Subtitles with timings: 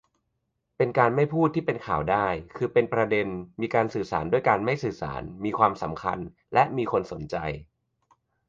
[0.77, 3.27] เป็นการ'ไม่พูด'ที่เป็นข่าวได้ คือเป็นประเด็น
[3.61, 6.17] มีการสื่อสารด้วยการไม่สื่อสาร มีความสำคัญ
[6.53, 7.35] และมีคนสนใจ